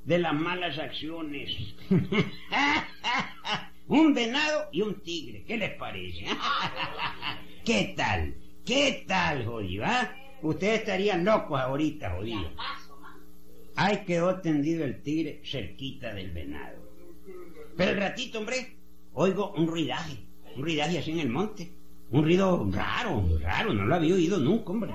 de 0.04 0.18
las 0.18 0.35
malas 0.35 0.78
acciones. 0.78 1.57
un 3.88 4.12
venado 4.12 4.68
y 4.73 4.83
un 4.83 5.00
tigre, 5.00 5.45
¿qué 5.47 5.57
les 5.57 5.75
parece? 5.76 6.26
¿Qué 7.68 7.92
tal? 7.98 8.34
¿Qué 8.64 9.04
tal, 9.06 9.44
jodido? 9.44 9.84
ah? 9.84 10.10
Ustedes 10.40 10.78
estarían 10.78 11.22
locos 11.22 11.60
ahorita, 11.60 12.12
jodido. 12.12 12.50
Ahí 13.76 14.04
quedó 14.06 14.40
tendido 14.40 14.87
el 14.87 15.02
tigre 15.02 15.42
cerquita 15.44 16.14
del 16.14 16.30
venado. 16.30 16.78
Pero 17.76 17.90
el 17.90 17.98
ratito, 17.98 18.38
hombre, 18.38 18.78
oigo 19.12 19.52
un 19.52 19.66
ruidaje, 19.66 20.16
un 20.56 20.62
ruidaje 20.62 20.98
así 20.98 21.10
en 21.10 21.18
el 21.18 21.28
monte. 21.28 21.70
Un 22.10 22.25
ruido 22.25 22.66
raro, 22.72 23.22
raro, 23.42 23.75
no 23.75 23.84
lo 23.84 23.96
había 23.96 24.14
oído 24.14 24.38
nunca, 24.38 24.70
hombre. 24.70 24.94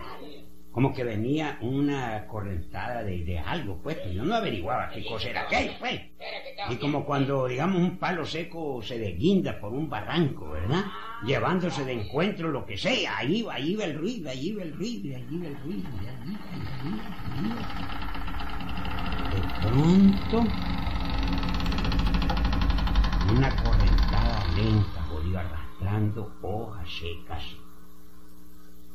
Como 0.72 0.96
que 0.96 1.04
venía 1.04 1.60
una 1.62 2.26
correntada 2.26 3.04
de, 3.04 3.24
de 3.24 3.38
algo, 3.38 3.84
pues, 3.84 3.98
pero 3.98 4.14
yo 4.14 4.26
no 4.26 4.34
averiguaba 4.34 4.90
qué 4.90 5.06
cosa 5.06 5.30
era 5.30 5.44
aquello, 5.44 5.74
pues. 5.80 6.02
Y 6.70 6.76
como 6.78 7.04
cuando, 7.06 7.48
digamos, 7.48 7.82
un 7.82 7.98
palo 7.98 8.26
seco 8.26 8.82
se 8.82 8.98
desguinda 8.98 9.60
por 9.60 9.74
un 9.74 9.90
barranco, 9.90 10.50
¿verdad? 10.50 10.86
Llevándose 11.26 11.84
de 11.84 11.94
encuentro 11.94 12.52
lo 12.52 12.66
que 12.66 12.78
sea, 12.78 13.18
ahí 13.18 13.42
va, 13.42 13.56
ahí 13.56 13.76
va 13.76 13.86
el 13.86 13.98
ruido, 13.98 14.30
ahí 14.30 14.54
va 14.54 14.64
el 14.64 14.74
ruido, 14.74 15.16
ahí 15.16 15.38
va 15.40 15.48
el 15.48 15.60
ruido, 15.60 15.90
ahí 15.90 16.38
va, 16.38 17.04
ahí 17.34 17.50
va. 17.50 17.84
De 19.34 19.42
pronto, 19.62 20.46
una 23.32 23.50
correntada 23.64 24.46
lenta 24.56 25.08
volvió 25.12 25.40
arrastrando 25.40 26.34
hojas 26.42 26.90
secas. 26.90 27.44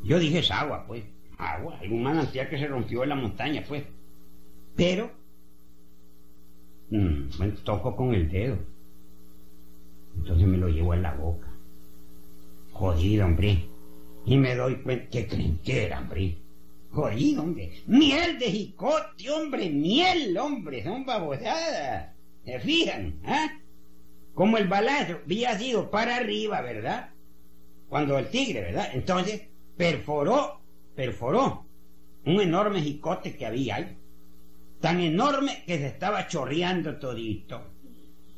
Yo 0.02 0.18
dije 0.18 0.38
es 0.38 0.50
agua, 0.50 0.84
pues, 0.86 1.04
agua, 1.36 1.76
algún 1.80 2.02
manantial 2.02 2.48
que 2.48 2.58
se 2.58 2.66
rompió 2.66 3.02
en 3.02 3.08
la 3.10 3.14
montaña, 3.14 3.62
pues. 3.66 3.84
Pero, 4.76 5.10
mm, 6.90 7.38
bueno, 7.38 7.54
toco 7.64 7.96
con 7.96 8.14
el 8.14 8.28
dedo. 8.28 8.58
Entonces 10.16 10.46
me 10.46 10.58
lo 10.58 10.68
llevo 10.68 10.94
en 10.94 11.02
la 11.02 11.14
boca. 11.14 11.48
Jodido, 12.72 13.26
hombre. 13.26 13.64
Y 14.24 14.36
me 14.36 14.54
doy 14.54 14.76
cuenta 14.76 15.08
que 15.08 15.26
creen 15.26 15.58
que 15.64 15.86
era, 15.86 16.00
hombre. 16.00 16.36
Jodido, 16.90 17.42
hombre. 17.42 17.72
Miel 17.86 18.38
de 18.38 18.50
jicote, 18.50 19.30
hombre. 19.30 19.70
Miel, 19.70 20.36
hombre. 20.38 20.82
Son 20.82 21.04
babosadas. 21.04 22.14
¿Se 22.44 22.60
fijan? 22.60 23.20
¿Ah? 23.24 23.48
Como 24.34 24.56
el 24.56 24.68
balazo 24.68 25.18
había 25.24 25.58
sido 25.58 25.90
para 25.90 26.16
arriba, 26.16 26.60
¿verdad? 26.60 27.10
Cuando 27.88 28.18
el 28.18 28.28
tigre, 28.28 28.60
¿verdad? 28.60 28.88
Entonces 28.94 29.42
perforó, 29.76 30.60
perforó 30.94 31.66
un 32.24 32.40
enorme 32.40 32.80
jicote 32.80 33.36
que 33.36 33.46
había 33.46 33.76
ahí. 33.76 33.97
Tan 34.80 35.00
enorme 35.00 35.64
que 35.66 35.78
se 35.78 35.86
estaba 35.86 36.26
chorreando 36.28 36.96
todito. 36.96 37.72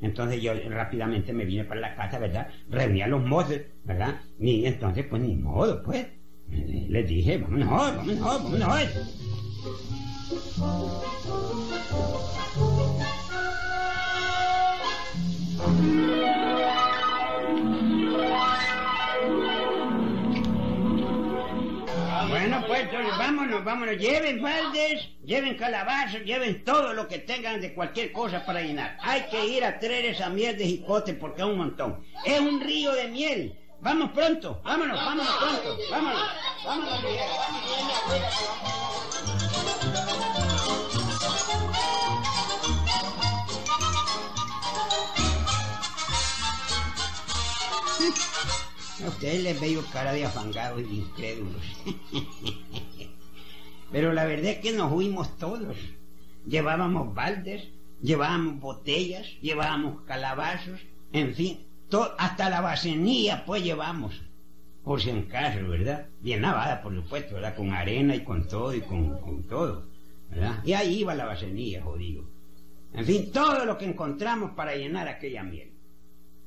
Entonces 0.00 0.40
yo 0.40 0.52
rápidamente 0.70 1.32
me 1.32 1.44
vine 1.44 1.64
para 1.64 1.80
la 1.80 1.94
casa, 1.94 2.18
¿verdad? 2.18 2.48
Reuní 2.70 3.02
a 3.02 3.08
los 3.08 3.22
mozos, 3.22 3.60
¿verdad? 3.84 4.20
Y 4.38 4.64
entonces, 4.64 5.04
pues 5.08 5.20
ni 5.20 5.36
modo, 5.36 5.82
pues. 5.82 6.06
Les 6.48 7.06
dije, 7.06 7.38
vámonos, 7.38 7.68
vámonos, 7.70 8.20
vámonos. 8.20 8.88
Bueno, 15.58 16.29
vámonos, 23.30 23.64
vámonos. 23.64 23.96
Lleven 23.96 24.42
baldes, 24.42 25.08
lleven 25.24 25.56
calabazas, 25.56 26.24
lleven 26.24 26.64
todo 26.64 26.92
lo 26.92 27.06
que 27.06 27.18
tengan 27.18 27.60
de 27.60 27.72
cualquier 27.72 28.10
cosa 28.12 28.44
para 28.44 28.60
llenar. 28.60 28.98
Hay 29.00 29.22
que 29.30 29.46
ir 29.46 29.64
a 29.64 29.78
traer 29.78 30.06
esa 30.06 30.28
miel 30.28 30.58
de 30.58 30.66
jicote 30.66 31.14
porque 31.14 31.42
es 31.42 31.46
un 31.46 31.58
montón. 31.58 32.04
Es 32.24 32.40
un 32.40 32.60
río 32.60 32.92
de 32.92 33.06
miel. 33.08 33.56
Vamos 33.80 34.10
pronto, 34.10 34.60
vámonos, 34.64 34.96
vámonos 34.96 35.36
pronto, 35.38 35.78
vámonos, 35.90 36.22
vámonos. 36.64 37.00
A 49.02 49.08
ustedes 49.08 49.42
les 49.42 49.58
veo 49.58 49.82
cara 49.92 50.12
de 50.12 50.26
afangados 50.26 50.82
y 50.82 50.98
incrédulos. 50.98 51.62
Pero 53.92 54.12
la 54.12 54.24
verdad 54.24 54.52
es 54.52 54.58
que 54.58 54.72
nos 54.72 54.92
huimos 54.92 55.36
todos. 55.38 55.76
Llevábamos 56.46 57.14
baldes, 57.14 57.68
llevábamos 58.00 58.60
botellas, 58.60 59.26
llevábamos 59.40 60.02
calabazos, 60.02 60.80
en 61.12 61.34
fin, 61.34 61.58
hasta 62.18 62.50
la 62.50 62.60
bacenía 62.60 63.44
pues 63.44 63.62
llevamos. 63.64 64.22
Por 64.84 65.00
si 65.00 65.10
en 65.10 65.22
caso, 65.22 65.68
¿verdad? 65.68 66.06
Bien 66.20 66.40
lavada, 66.40 66.80
por 66.82 66.94
supuesto, 66.94 67.34
¿verdad? 67.34 67.54
Con 67.54 67.72
arena 67.72 68.14
y 68.14 68.24
con 68.24 68.48
todo 68.48 68.74
y 68.74 68.80
con, 68.80 69.18
con 69.18 69.42
todo, 69.42 69.86
¿verdad? 70.30 70.64
Y 70.64 70.72
ahí 70.72 71.00
iba 71.00 71.14
la 71.14 71.26
bacenía, 71.26 71.82
jodido. 71.82 72.24
En 72.94 73.04
fin, 73.04 73.30
todo 73.30 73.64
lo 73.64 73.76
que 73.76 73.84
encontramos 73.84 74.52
para 74.52 74.74
llenar 74.74 75.06
aquella 75.06 75.42
miel. 75.42 75.70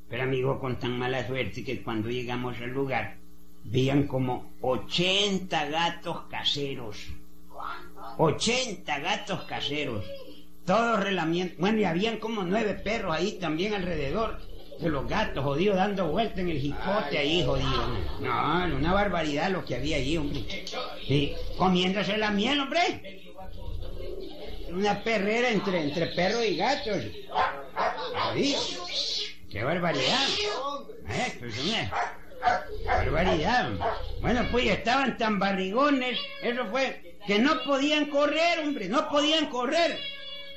Pero 0.10 0.24
amigo, 0.24 0.60
con 0.60 0.78
tan 0.78 0.98
mala 0.98 1.26
suerte 1.26 1.64
que 1.64 1.82
cuando 1.82 2.10
llegamos 2.10 2.58
al 2.60 2.72
lugar, 2.72 3.18
veían 3.64 4.08
como 4.08 4.52
80 4.62 5.66
gatos 5.70 6.24
caseros. 6.30 7.14
80 8.18 9.00
gatos 9.00 9.44
caseros. 9.44 10.06
Todos 10.66 11.00
relamientos. 11.00 11.58
Bueno, 11.60 11.80
y 11.80 11.84
habían 11.84 12.18
como 12.18 12.44
nueve 12.44 12.74
perros 12.74 13.16
ahí 13.16 13.34
también 13.34 13.74
alrededor 13.74 14.40
de 14.80 14.90
los 14.90 15.08
gatos, 15.08 15.44
jodido, 15.44 15.76
dando 15.76 16.08
vuelta 16.08 16.42
en 16.42 16.50
el 16.50 16.60
jicote 16.60 17.18
ahí, 17.18 17.44
jodido. 17.44 17.88
No, 18.22 18.76
una 18.76 18.94
barbaridad 18.94 19.50
lo 19.50 19.66
que 19.66 19.76
había 19.76 19.98
ahí, 19.98 20.18
hombre. 20.18 20.46
Sí, 21.08 21.34
comiéndose 21.58 22.18
la 22.18 22.32
miel, 22.32 22.60
hombre. 22.60 23.22
Una 24.70 25.04
perrera 25.04 25.50
entre, 25.50 25.84
entre 25.84 26.08
perros 26.08 26.46
y 26.46 26.56
gatos. 26.56 27.04
Ahí. 28.16 28.56
¡Qué 29.50 29.64
barbaridad! 29.64 30.28
¿Eh? 31.10 31.38
Pues, 31.40 31.56
barbaridad. 32.86 33.70
Bueno, 34.22 34.48
pues 34.52 34.66
estaban 34.66 35.18
tan 35.18 35.40
barrigones, 35.40 36.18
eso 36.42 36.66
fue, 36.68 37.13
que 37.26 37.40
no 37.40 37.64
podían 37.64 38.06
correr, 38.06 38.60
hombre, 38.60 38.90
no 38.90 39.08
podían 39.10 39.48
correr. 39.48 40.00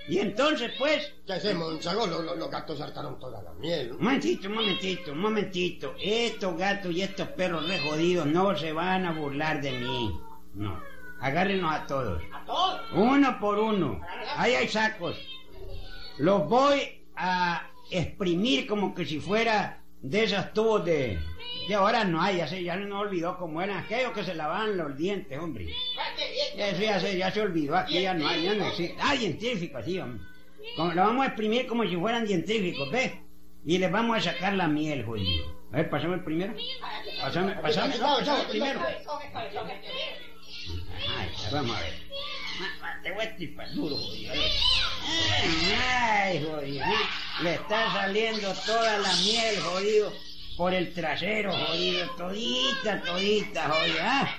Y 0.09 0.19
entonces, 0.19 0.73
pues... 0.79 1.13
¿Qué 1.27 1.33
hacemos, 1.33 1.81
Chago? 1.81 2.07
Los, 2.07 2.25
los, 2.37 2.51
gatos 2.51 2.79
saltaron 2.79 3.19
toda 3.19 3.43
la 3.43 3.53
miel. 3.55 3.93
Un 3.93 4.05
momentito, 4.05 4.49
un 4.49 4.55
momentito, 4.55 5.13
un 5.13 5.19
momentito. 5.19 5.95
Estos 6.01 6.57
gatos 6.57 6.93
y 6.93 7.03
estos 7.03 7.29
perros 7.29 7.69
re 7.69 7.81
jodidos 7.81 8.27
no 8.27 8.57
se 8.57 8.73
van 8.73 9.05
a 9.05 9.13
burlar 9.13 9.61
de 9.61 9.73
mí. 9.73 10.21
No. 10.55 10.81
Agárrenos 11.21 11.73
a 11.73 11.87
todos. 11.87 12.23
¿A 12.33 12.45
todos? 12.45 12.81
Uno 12.93 13.41
por 13.41 13.59
uno. 13.59 14.01
Ahí 14.37 14.55
hay 14.55 14.69
sacos. 14.69 15.17
Los 16.19 16.49
voy 16.49 17.05
a 17.17 17.69
exprimir 17.91 18.67
como 18.67 18.95
que 18.95 19.05
si 19.05 19.19
fuera 19.19 19.83
de 20.11 20.25
esos 20.25 20.53
tubos 20.53 20.85
de... 20.85 21.19
De 21.69 21.75
ahora 21.75 22.05
no 22.05 22.23
hay, 22.23 22.37
ya 22.37 22.47
se, 22.47 22.63
ya 22.63 22.77
no 22.77 23.01
olvidó 23.01 23.37
cómo 23.39 23.61
eran 23.61 23.79
aquellos 23.79 24.13
que 24.13 24.23
se 24.23 24.35
lavaban 24.35 24.77
los 24.77 24.97
dientes, 24.97 25.37
hombre. 25.37 25.67
Ya 26.57 27.01
se, 27.01 27.19
ya 27.19 27.33
se 27.33 27.41
olvidó, 27.41 27.77
aquí 27.77 28.03
ya 28.03 28.15
no 28.15 28.29
hay, 28.29 28.45
ya 28.45 28.55
no 28.55 28.69
existe. 28.69 28.97
Ah, 29.01 29.17
científicos, 29.17 29.85
sí, 29.85 29.99
hombre. 29.99 30.25
Como, 30.77 30.93
lo 30.93 31.03
vamos 31.03 31.25
a 31.25 31.27
exprimir 31.29 31.67
como 31.67 31.85
si 31.85 31.97
fueran 31.97 32.25
científicos, 32.27 32.89
¿ves? 32.93 33.15
Y 33.65 33.79
les 33.79 33.91
vamos 33.91 34.17
a 34.19 34.21
sacar 34.21 34.53
la 34.53 34.69
miel, 34.69 35.05
jodido. 35.05 35.57
A 35.73 35.79
ver, 35.79 35.91
pasame 35.91 36.15
el 36.15 36.25
primero. 36.25 36.55
Pasame, 37.21 37.55
pasame, 37.55 37.99
pasame 37.99 38.41
el 38.43 38.47
primero. 38.47 38.81
Ay, 41.19 41.29
vamos 41.51 41.77
a 41.77 41.81
ver. 41.81 41.95
Te 43.03 43.13
voy 43.13 43.25
a 43.25 43.69
duro, 43.75 43.97
jodido. 43.97 44.33
Ay, 45.89 46.45
jodido. 46.45 46.85
Le 47.43 47.55
está 47.55 47.93
saliendo 47.93 48.53
toda 48.65 48.99
la 48.99 49.15
miel, 49.17 49.61
jodido, 49.61 50.13
por 50.57 50.73
el 50.73 50.95
trasero, 50.95 51.53
jodido. 51.53 52.09
Todita, 52.17 53.03
todita, 53.03 53.69
jodido. 53.69 53.99
¿ah? 54.01 54.39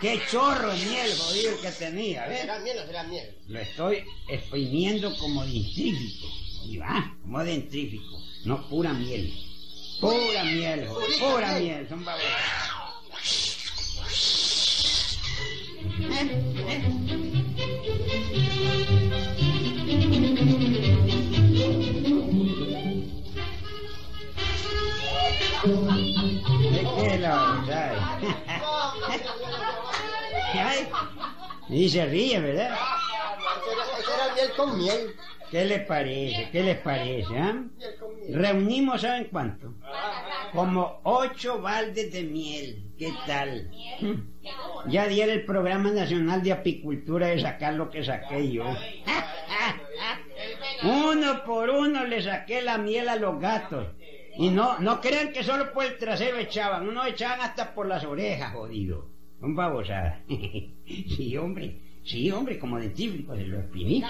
Qué 0.00 0.20
chorro 0.30 0.72
de 0.72 0.84
miel, 0.84 1.10
jodido, 1.18 1.60
que 1.60 1.70
tenía, 1.72 2.26
¿ves? 2.26 2.42
¿Será 2.42 2.58
miel 2.60 2.78
o 2.78 2.86
será 2.86 3.02
miel? 3.02 3.36
Lo 3.48 3.58
estoy 3.58 4.04
exprimiendo 4.28 5.16
como 5.18 5.44
dentrífico. 5.44 6.26
Y 6.66 6.76
va, 6.76 7.16
como 7.22 7.42
dentrífico. 7.42 8.22
No, 8.44 8.68
pura 8.68 8.92
miel. 8.92 9.32
Pura 10.00 10.44
miel, 10.44 10.86
jodido. 10.86 11.30
Pura 11.30 11.58
miel, 11.58 11.88
son 11.88 12.04
babos. 12.04 12.22
¿Eh? 15.98 16.42
¿Eh? 16.68 17.25
¿Qué 27.16 27.22
la 27.22 28.18
Y 31.70 31.88
se 31.88 32.04
ríe, 32.04 32.38
¿verdad? 32.40 32.76
Era 34.14 34.34
miel 34.34 34.50
con 34.54 34.78
miel. 34.78 35.14
¿Qué 35.50 35.64
les 35.64 35.86
parece? 35.86 36.48
¿Qué 36.52 36.62
les 36.62 36.78
parece? 36.78 37.38
ah? 37.38 37.64
Reunimos, 38.28 39.00
¿saben 39.00 39.28
cuánto? 39.30 39.74
Como 40.52 41.00
ocho 41.04 41.60
baldes 41.62 42.12
de 42.12 42.22
miel. 42.24 42.92
¿Qué 42.98 43.12
tal? 43.26 43.70
Ya 44.88 45.08
diera 45.08 45.32
el 45.32 45.44
Programa 45.44 45.90
Nacional 45.90 46.40
de 46.44 46.52
Apicultura 46.52 47.26
de 47.26 47.40
sacar 47.40 47.74
lo 47.74 47.90
que 47.90 48.04
saqué 48.04 48.52
yo. 48.52 48.64
Uno 50.84 51.42
por 51.44 51.70
uno 51.70 52.04
le 52.04 52.22
saqué 52.22 52.62
la 52.62 52.78
miel 52.78 53.08
a 53.08 53.16
los 53.16 53.40
gatos. 53.40 53.88
Y 54.38 54.50
no, 54.50 54.78
no 54.78 55.00
crean 55.00 55.32
que 55.32 55.42
solo 55.42 55.72
por 55.72 55.84
el 55.84 55.98
trasero 55.98 56.38
echaban, 56.38 56.88
uno 56.88 57.04
echaban 57.06 57.40
hasta 57.40 57.74
por 57.74 57.86
las 57.86 58.04
orejas, 58.04 58.52
jodido. 58.52 59.06
Un 59.40 59.54
babosada. 59.54 60.22
sí, 60.28 61.36
hombre, 61.36 61.80
sí, 62.04 62.30
hombre, 62.30 62.58
como 62.58 62.78
dentífrico 62.78 63.34
se 63.36 63.46
lo 63.46 63.58
exprimí. 63.58 64.02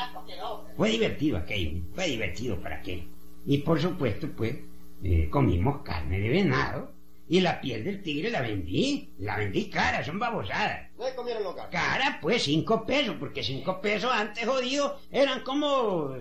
Fue 0.77 0.91
divertido 0.91 1.39
aquello, 1.39 1.83
fue 1.95 2.09
divertido 2.09 2.57
para 2.61 2.81
qué. 2.83 3.07
Y 3.47 3.59
por 3.59 3.81
supuesto, 3.81 4.29
pues, 4.37 4.57
eh, 5.03 5.29
comimos 5.31 5.83
carne 5.83 6.19
de 6.19 6.29
venado 6.29 6.93
y 7.29 7.41
la 7.41 7.61
piel 7.61 7.85
del 7.85 8.03
tigre 8.03 8.31
la 8.31 8.41
vendí, 8.41 9.11
la 9.19 9.37
vendí 9.37 9.69
cara, 9.69 10.05
son 10.05 10.19
babosadas. 10.19 10.91
¿No 10.97 11.05
comieron 11.15 11.43
los 11.43 11.55
gatos? 11.55 11.73
Cara, 11.73 12.19
pues 12.21 12.45
cinco 12.45 12.85
pesos, 12.87 13.17
porque 13.19 13.43
cinco 13.43 13.81
pesos 13.81 14.11
antes, 14.13 14.47
jodido, 14.47 14.99
eran 15.11 15.43
como 15.43 16.15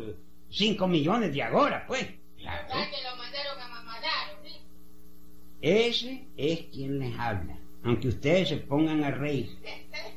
cinco 0.50 0.88
millones 0.88 1.34
de 1.34 1.44
ahora, 1.44 1.86
pues. 1.88 2.08
Claro. 2.38 2.68
lo 2.70 3.16
mandaron 3.18 3.60
a. 3.60 3.76
Ese 5.62 6.28
es 6.38 6.60
quien 6.72 7.00
les 7.00 7.18
habla, 7.18 7.58
aunque 7.84 8.10
ustedes 8.10 8.50
se 8.50 8.58
pongan 8.58 9.04
a 9.04 9.12
reír. 9.12 9.50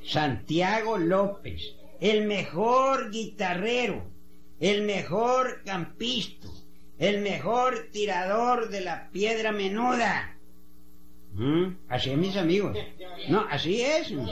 Santiago 0.04 0.98
López, 0.98 1.74
el 2.00 2.26
mejor 2.26 3.10
guitarrero, 3.10 4.04
el 4.60 4.82
mejor 4.82 5.62
campista, 5.64 6.48
el 6.98 7.22
mejor 7.22 7.88
tirador 7.92 8.68
de 8.68 8.80
la 8.80 9.08
piedra 9.10 9.52
menuda. 9.52 10.36
¿Mm? 11.32 11.76
Así 11.88 12.10
es, 12.10 12.16
mis 12.18 12.36
amigos. 12.36 12.76
No, 13.28 13.46
así 13.50 13.80
es. 13.80 14.10
No, 14.10 14.26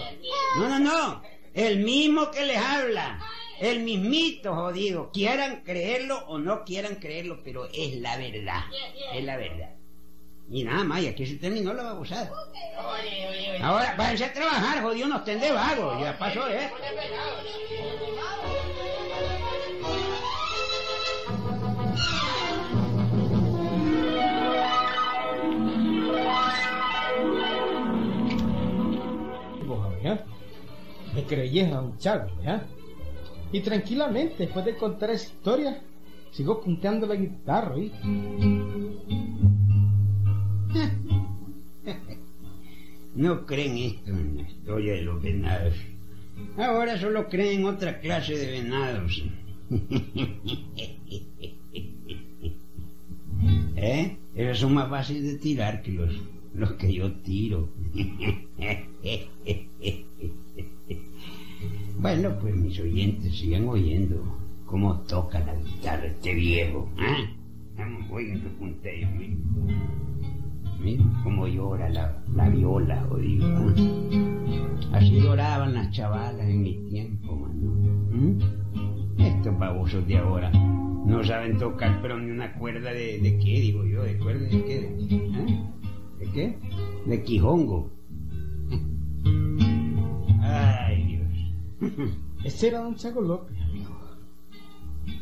no, 0.58 0.78
no. 0.78 1.22
El 1.54 1.78
mismo 1.78 2.30
que 2.30 2.44
les 2.44 2.58
habla. 2.58 3.20
El 3.60 3.80
mismito 3.80 4.54
jodido, 4.54 5.10
quieran 5.12 5.62
creerlo 5.64 6.18
o 6.26 6.38
no 6.38 6.64
quieran 6.64 6.96
creerlo, 6.96 7.40
pero 7.42 7.66
es 7.72 7.96
la 7.96 8.16
verdad, 8.16 8.64
es 9.14 9.24
la 9.24 9.36
verdad. 9.36 9.70
Y 10.48 10.62
nada 10.62 10.84
más, 10.84 11.02
y 11.02 11.08
aquí 11.08 11.26
se 11.26 11.36
terminó 11.36 11.72
la 11.72 11.82
babosada. 11.82 12.30
Ahora, 13.62 13.94
váyanse 13.96 14.24
a 14.26 14.32
trabajar, 14.32 14.82
jodido, 14.82 15.08
nos 15.08 15.20
estén 15.20 15.40
de 15.40 15.52
vagos, 15.52 16.00
ya 16.00 16.18
pasó 16.18 16.48
¿eh? 16.48 16.70
Me 31.14 31.24
creías 31.24 31.72
a 31.72 31.80
un 31.80 31.98
chavo, 31.98 32.28
¿eh? 32.44 32.60
Y 33.52 33.60
tranquilamente, 33.60 34.44
después 34.44 34.64
de 34.64 34.76
contar 34.76 35.10
esa 35.10 35.26
historia, 35.26 35.82
sigo 36.32 36.60
punteando 36.60 37.06
la 37.06 37.16
guitarra. 37.16 37.76
No 43.16 43.44
creen 43.46 43.78
esto 43.78 44.10
en 44.10 44.36
la 44.36 44.42
historia 44.42 44.92
de 44.92 45.00
los 45.00 45.22
venados. 45.22 45.74
Ahora 46.58 47.00
solo 47.00 47.30
creen 47.30 47.60
en 47.60 47.66
otra 47.66 47.98
clase 47.98 48.36
de 48.36 48.60
venados. 48.60 49.24
¿Eh? 53.76 54.16
Esos 54.34 54.58
son 54.58 54.74
más 54.74 54.90
fáciles 54.90 55.22
de 55.24 55.38
tirar 55.38 55.80
que 55.82 55.92
los, 55.92 56.12
los 56.54 56.72
que 56.72 56.92
yo 56.92 57.10
tiro. 57.22 57.70
Bueno, 61.98 62.30
pues 62.40 62.54
mis 62.54 62.78
oyentes 62.78 63.36
sigan 63.38 63.68
oyendo 63.68 64.22
cómo 64.66 65.00
toca 65.02 65.40
la 65.40 65.54
guitarra 65.54 66.06
este 66.06 66.34
viejo. 66.34 66.88
¿eh? 66.98 67.30
Su 68.42 68.48
punteo, 68.58 69.08
miren. 69.10 69.42
Miren 70.82 71.10
cómo 71.24 71.46
llora 71.48 71.88
la, 71.88 72.22
la 72.34 72.48
viola, 72.48 73.06
oigo. 73.10 73.46
¿eh? 73.46 74.62
Así 74.92 75.20
lloraban 75.20 75.74
las 75.74 75.90
chavalas 75.90 76.46
en 76.48 76.62
mi 76.62 76.74
tiempo, 76.90 77.34
mano. 77.36 78.38
Estos 79.18 79.58
babosos 79.58 80.06
de 80.06 80.18
ahora 80.18 80.50
no 80.50 81.22
saben 81.24 81.56
tocar 81.58 82.00
pero 82.02 82.18
ni 82.18 82.30
una 82.30 82.52
cuerda 82.54 82.92
de, 82.92 83.18
de 83.20 83.38
qué, 83.38 83.60
digo 83.60 83.84
yo, 83.84 84.02
de 84.02 84.18
cuerda 84.18 84.44
de 84.44 84.64
qué, 84.64 84.78
¿eh? 84.80 85.62
¿De 86.18 86.26
qué? 86.32 86.58
De 87.06 87.22
quijongo. 87.22 87.90
Ese 92.44 92.68
era 92.68 92.80
don 92.80 92.96
Chago 92.96 93.20
López, 93.20 93.56
amigo. 93.60 93.98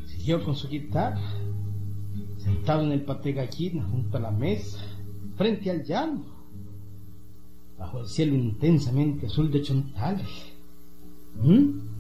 Siguió 0.07 0.43
con 0.45 0.55
su 0.55 0.69
guitarra, 0.69 1.21
sentado 2.39 2.83
en 2.83 2.93
el 2.93 3.03
pate 3.03 3.33
gallina 3.33 3.85
junto 3.85 4.17
a 4.17 4.21
la 4.21 4.31
mesa, 4.31 4.79
frente 5.37 5.71
al 5.71 5.85
llano, 5.85 6.25
bajo 7.79 8.01
el 8.01 8.07
cielo 8.07 8.35
intensamente 8.35 9.27
azul 9.27 9.51
de 9.51 9.63
chontales. 9.63 10.53
¿Mm? 11.43 11.95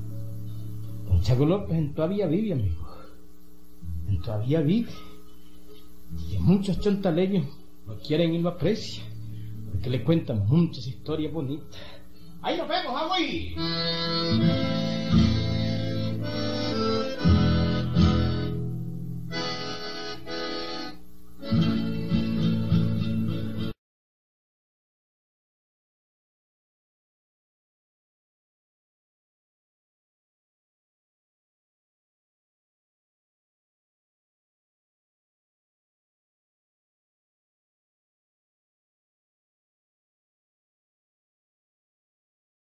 Don 1.08 1.20
Chago 1.22 1.44
López 1.44 1.94
todavía 1.94 2.26
vive, 2.26 2.52
amigo. 2.52 2.84
Todavía 4.24 4.60
vive. 4.60 4.90
Y 6.30 6.38
muchos 6.38 6.78
chontaleños 6.80 7.46
no 7.86 7.96
quieren 7.98 8.34
y 8.34 8.38
lo 8.38 8.50
aprecian, 8.50 9.06
porque 9.70 9.90
le 9.90 10.04
cuentan 10.04 10.46
muchas 10.46 10.86
historias 10.86 11.32
bonitas. 11.32 11.76
¡Ahí 12.44 12.58
nos 12.58 12.68
vemos, 12.68 12.92
vamos! 12.92 13.18